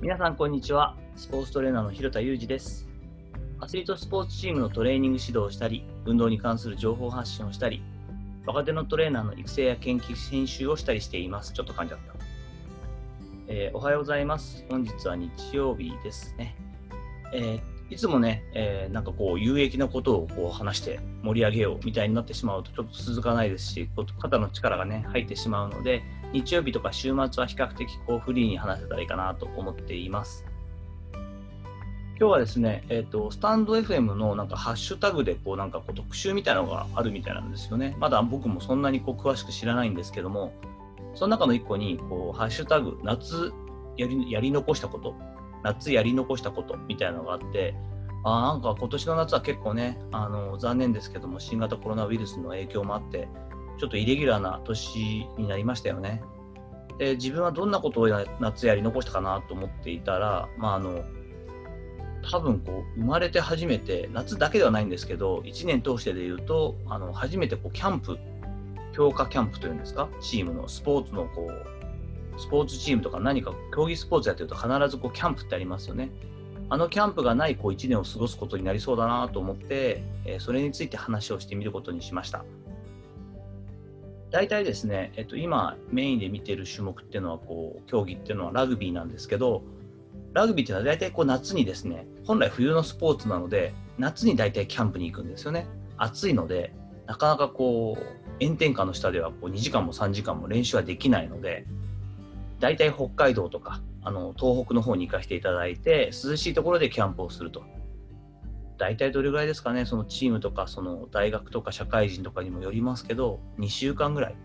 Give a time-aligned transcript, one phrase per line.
[0.00, 0.94] 皆さんこんにちは。
[1.16, 2.86] スポーツトレーナーの広田裕二です。
[3.58, 7.82] アスリートスポーツチームのトレーニング指導をしたり運動に関する情報発信をしたり
[8.46, 11.52] 若手のトレーナーの育成や研究編集をしたりしています。
[11.52, 12.14] ちょっと噛んじゃった、
[13.48, 14.64] えー、おはようございます。
[14.70, 16.54] 本日は日曜日ですね、
[17.32, 23.88] えーいつもね、えー、なんかこう有益なことをこう話して盛り上げようみたいになってしまうとちょっと続かないですし
[24.20, 26.02] 肩の力がね入ってしまうので
[26.32, 30.44] 日曜日とか週末は比較的こうフリーに話せたらいいかなと思っています。
[32.20, 37.96] 今日はですね、えーと、スタンド FM のなんかハッシュタグでこうなんかこう特集みたいなのがあるみたいなんですよね。
[38.00, 40.52] まだ僕もそんなにこう詳しく知らないんですけども
[41.14, 43.52] その中の一個にこうハッシュタグ夏
[43.96, 45.14] やりやり残したこと
[45.62, 47.74] 夏やり残したことみたいなのがあって
[48.24, 53.28] あなんか今年の夏は結構ねあの残念ですけども新型コロナウイルスの影響もあって
[53.78, 56.22] ちょっとイレギュラーな年になりましたよね。
[56.98, 58.08] で自分はどんなことを
[58.40, 61.04] 夏やり残したかなと思っていたら、まあ、あの
[62.28, 68.18] 多分こう生まれて初めて夏だけではないんですけど1年通してでいうとあの初めてこうキャンプ
[68.92, 70.08] 強化キャンプというんですか？
[70.20, 76.10] チームのスポーツのこうスポーツチームとか何か競技スポーツやってると必ずこうキャンプってありますよね。
[76.70, 82.44] あのキャンプがないこう1年を過ごすことになりそうだなと思って、え、それについて話をしてみることにしました。
[84.30, 89.62] 大体ですね、えっと、今メインで見てる種目っていうのはこう競技っていうのはラグビーなんですけど
[90.34, 95.66] ラグビーっていうのは大体こう夏にですね本来冬のスポーツなので夏に大体キャンプに行くんですよね。
[95.96, 96.72] 暑いので
[97.06, 101.66] なかなかこう炎天下の下ではこう2時間も3時間も練習はできないので
[102.60, 107.64] 大体北海道とかあの東北の方に行かせていただいて涼しいところでキャンプをすると。
[108.78, 109.84] 大体どれぐらいですかね？
[109.84, 114.36] そのチームとかその大学とか社会人とかにもよりますけど2週間ぐらい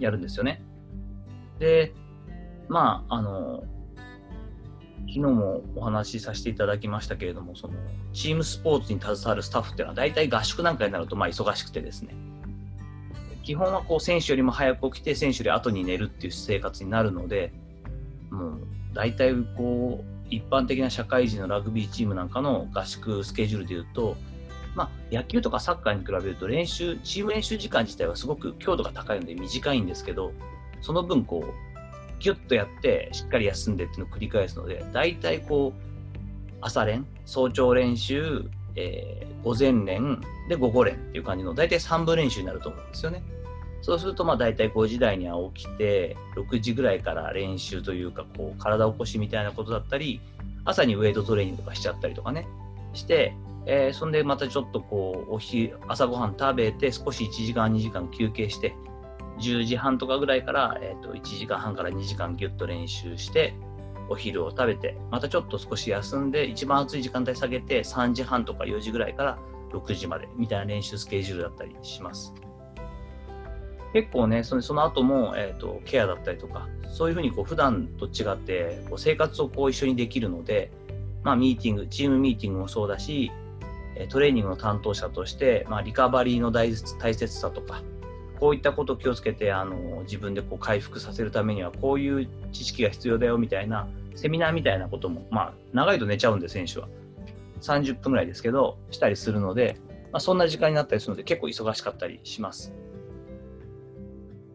[0.00, 0.62] やるんですよね。
[1.58, 1.92] で
[2.68, 3.64] まああの
[5.00, 7.74] 昨日もお話しさせていただきましたけれどもその
[8.14, 12.14] チームスポーツに携わるスタッフっていうのは大体合宿なんかになるとまあ忙しくてですね。
[13.44, 17.52] 基本はこう選手よりも早く起きて選手より後に寝るっていう生活になるので
[18.30, 18.60] もう
[18.94, 24.16] 大体こう一般的な社会人のラグビーチームなんかの合宿スケジュールでいうと、
[24.74, 30.32] まあ、野球とかサッカーに比べると練習チーム練習時間自体はすごく強度が高いので短いんですけど
[30.80, 35.82] その分こうギュッとやってしっかり休んでっていうのを繰り返すので大体こう
[36.60, 43.22] 朝練早朝練習えー、午前練で午後練っていう感じの大体3部練習になると思うんですよね。
[43.82, 50.20] そうするとまあ大体5時台には起きて6時ぐらいから練習というかこう体起こしみたいなことだったり
[50.64, 52.46] 朝にウェイトトレーニングとかしちゃったりとかね
[52.94, 53.34] して、
[53.66, 58.74] えー、そんでまたちょっとこうお昼朝ごはん食べて少し1時間2時間休憩して
[59.40, 63.54] 10時半とかぐらいから、えー、と1時間半から2時間ギュッと練習して
[64.08, 69.38] お昼を食べてまたちょっと少し休んで一番暑い時間帯下げて3時半とか4時ぐらいから
[69.72, 72.32] 6時までみたいな練習スケジュールだったりします。
[73.92, 80.70] 結構ね、そのその後も、えーと、ケアだったりとか、そういうふうにこう普段と違ってこう生活をこう一緒にできるので、
[81.22, 83.30] まあ、ミーティング、チームミーティングもそうだし、
[84.08, 87.82] トレーニングの担当者として、まあ、リカバリーの大大切さとか、
[88.42, 93.86] こういったことを気をつけてあの自分でこう回復させるためにはこういう知識が必要だよみたいな
[94.16, 96.88] セミナーみたいなことも、まあ、長いと寝ちゃうんで選手は
[97.60, 99.76] 30分ぐらいですけどしたりするので、
[100.10, 102.72] まあ、そんな時間になったりするので結構忙しかったりします。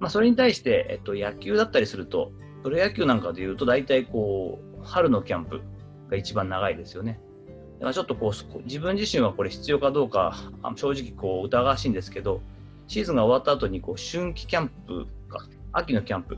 [0.00, 5.60] まあ、それに対して、えっと、野球だったりするとプロ野球なんかでいうと大体こう春のキャンプ
[6.10, 7.20] が一番長いですよね。
[7.78, 10.34] だからちょっとこう自分自身はこれ必要かどうか
[10.76, 12.42] 正直こう疑わしいんですけど
[12.90, 16.36] シーズンが終わった後にこう春季キャンプか、秋のキャンプ、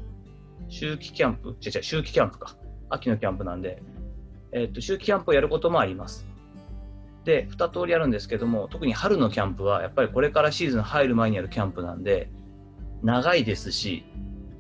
[0.69, 2.56] 秋季キャンプ、違う違う、秋季キャンプか、
[2.91, 3.83] 秋のキャンプなんで、
[4.53, 6.27] えっ、と、秋季キャンプをやることもあります。
[7.25, 12.31] で、2通りあるんですけども、特に春のキャンプは、やっぱりこれからシーズン入る前にやるキャンプなんで、
[13.02, 14.04] 長いですし、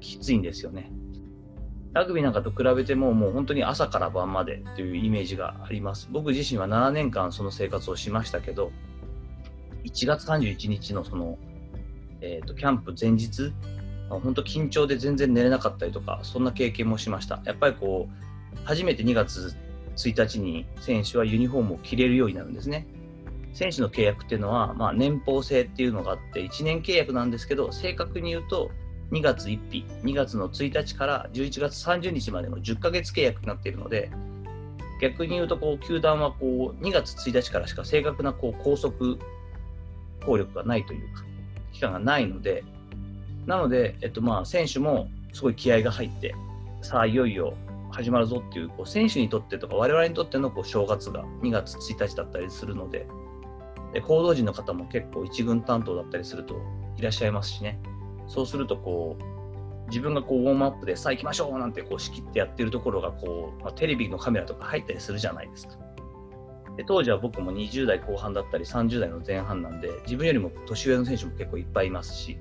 [0.00, 0.90] きついんですよね。
[1.92, 6.08] ラグビーなんかと比べても、もう本当に朝から晩までというイメージがあります。
[6.10, 8.72] 僕自身は7年間その生活をしましたけど、
[9.84, 11.38] 1月31日のその
[12.22, 13.52] えーと、キャンプ前日
[14.08, 19.56] 本当緊張で全然寝れなかったりとかそんな経験もしましたやっぱりこう初めて2月
[19.96, 22.86] 1日に選手はユニフォームを着れるようになるんですね
[23.52, 28.70] 選手の契約っていうのは、まあ、年俸制っていうのがあって1年契約なんですけど正確に言うと
[29.10, 34.10] 2月1日2月の1日から11月30日までの10ヶ月契約になっているので
[35.02, 39.16] 逆に言うとこう球団はこう2月1日からしか正確なこう拘束
[40.24, 41.24] 効力がないというか
[41.72, 42.64] 期間がないので、
[43.46, 46.34] なので、えっと、まあ選手もすごい気合が入って、
[46.82, 47.54] さあいよいよ
[47.90, 53.06] 始まるぞっていうこう選手にとってとか我々にとってのこう正月が2月1日だったりするので
[53.92, 56.56] で報道陣の方も結構一軍担当だったりすると
[56.96, 57.78] いらっしゃいますしね
[58.26, 65.76] そうするとこう自分がこうウォームアップでさあ行きましょうなんてこう仕切ってやってるところがこう、まあ、テレビのカメラとか入ったりするじゃないですか。
[66.76, 72.38] で当時は僕も20代後半だったり30代の前半なんで自分よりも年上の選手も結構いっぱいいますし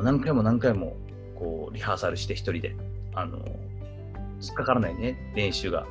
[0.00, 0.96] 何回も何回も
[1.38, 2.74] こうリハーサルして一人で
[3.14, 3.38] あの
[4.40, 5.86] 突っかからないね練習が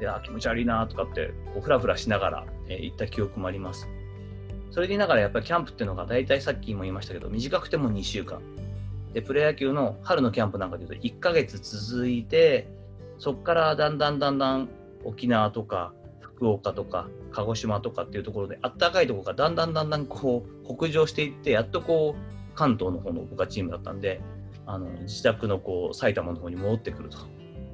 [0.00, 3.88] であ気持ち悪いなとかってこうフラフラしながら、えー、行った記憶もあります。
[4.70, 8.40] それでいながらやっぱりキャンプっていうのが大体さっきも言いましたけど短くても2週間。
[9.14, 12.68] でプロ野球の春のキャンプなんかでいうと1ヶ月続いて
[13.18, 14.68] そこからだんだんだんだん
[15.04, 24.20] 沖縄とか福岡とか鹿児島とかっていうところであったかいとこがだんだんだんだんこう北上していってやっとこう関東の方の僕はチームだったんで
[24.66, 27.18] あの自宅のこう埼玉の方に戻ってくると。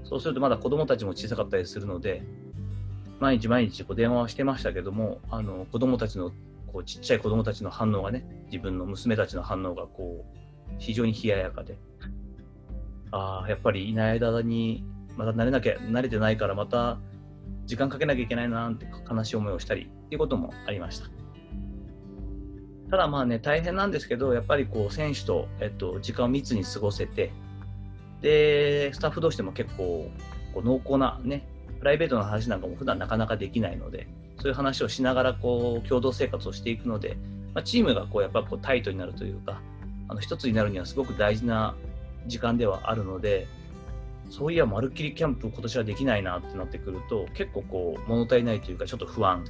[0.05, 2.23] そうするとまだ子供たちも小さかったりするので
[3.23, 6.33] 毎日毎日こう電話をしてましたけどもあの子供たちの
[6.67, 11.79] こうちっちゃい子供たちの反応がね自分の娘たちの反応がこう非常に冷ややかで
[13.13, 14.85] ああやっぱりいない間に
[15.17, 16.99] また慣れなきゃ慣れてないからまた
[17.65, 21.07] 時間かけなきゃいけないなって悲しい思いをしたりっていうこともありました。
[22.91, 27.33] ただまあね、大変なんですけど、やっぱりこう選手と、えっと、時間を密に過ごせて、
[28.21, 30.11] で、スタッフ同士でも結構
[30.57, 31.49] 濃厚なね、
[31.83, 34.07] プライベートな話なんかも普段なかなかできないので、
[34.39, 37.17] そういう話をしながらこう共同生活をしていくので、
[37.55, 39.61] まあ、チームがこうやっぱこうタイトになるというか、
[40.07, 41.75] あの一つになるにはすごく大事な
[42.29, 43.49] 時間ではあるので、
[44.31, 49.45] そういや、まるっきりキャンプ今年はできないなってなってくると、結構こう、物足りないというか、ちょっと不安、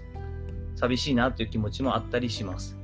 [0.77, 2.79] 寂しいなという気持ちもあったりします。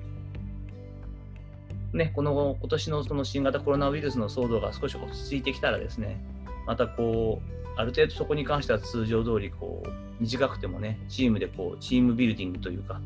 [1.95, 6.23] ね、この今年のその新型コロナウイルスの騒動が少し落ち着いてきたらですね、
[6.69, 9.89] またこう、ある程度そこに関しては通常通りこう
[10.21, 13.01] 短くてもね、チームでこうチームビルディングというか、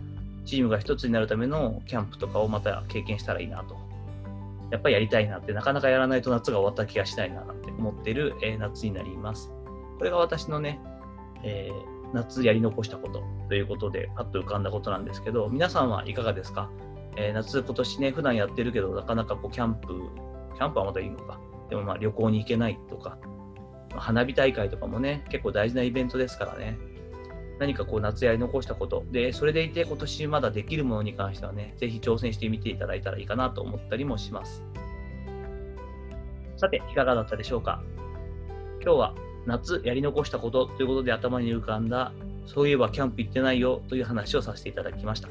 [0.44, 3.76] チームが一つになるためのキャンプとかをまた経験したらいいなと。
[4.72, 9.50] やっぱりやりたいなって、なかなかやらないと夏が終わった気がしないななんて思ってる、えー、夏になります。
[9.98, 10.80] これが私のね、
[11.44, 16.70] えー、夏やり残したことということで、パッと浮かんだことなんですけど、皆さんはいかがですか？
[17.16, 19.88] えー、夏、今年ね、普段やってるけど、なかなかこうキャンプ、
[20.56, 21.38] キャンプはまたいいのか、
[21.68, 23.18] でもまあ旅行に行けないとか、
[23.96, 26.76] 花火大会とかもね、結構大事なイベントですからね、
[27.58, 34.62] 何かこう夏やり残したこと、で、それでいて今年まだできるものに関してはね、ぜひ挑戦してみていただいたらいいかなと思ったりもします。
[36.56, 37.82] さて、いかがだったでしょうか
[38.82, 39.14] 今日は
[39.46, 42.12] 夏やり残したことということで頭に浮かんだ、
[42.46, 45.28] そういえばキャンプ行ってないよという話をさせていただきました。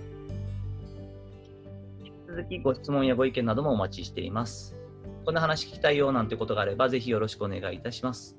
[2.04, 4.81] 引き続きご質問やご意見などもお待ちしています。
[5.26, 8.38] こんな話聞きたいよなんてことがあれば、ぜひよろしくお願いいたします。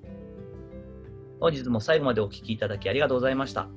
[1.41, 3.69] 本日も最後までお聴きいただきありがとうございました。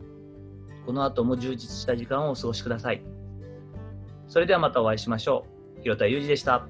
[0.85, 3.03] この後も充実した時間をお過ごしください。
[4.27, 5.45] それではまたお会いしましょ
[5.77, 5.81] う。
[5.81, 6.67] 広田裕二でした。